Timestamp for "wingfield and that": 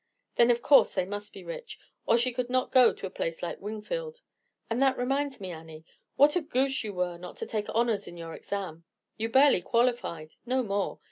3.61-4.97